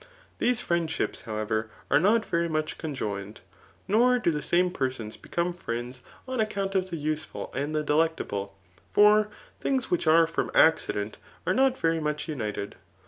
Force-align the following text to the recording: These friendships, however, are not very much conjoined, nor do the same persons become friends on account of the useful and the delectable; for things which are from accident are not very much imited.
These 0.39 0.61
friendships, 0.61 1.21
however, 1.29 1.69
are 1.91 1.99
not 1.99 2.25
very 2.25 2.49
much 2.49 2.79
conjoined, 2.79 3.41
nor 3.87 4.17
do 4.17 4.31
the 4.31 4.41
same 4.41 4.71
persons 4.71 5.15
become 5.15 5.53
friends 5.53 6.01
on 6.27 6.39
account 6.39 6.73
of 6.73 6.89
the 6.89 6.97
useful 6.97 7.51
and 7.53 7.75
the 7.75 7.83
delectable; 7.83 8.57
for 8.91 9.29
things 9.59 9.91
which 9.91 10.07
are 10.07 10.25
from 10.25 10.49
accident 10.55 11.19
are 11.45 11.53
not 11.53 11.77
very 11.77 11.99
much 11.99 12.27
imited. 12.27 12.73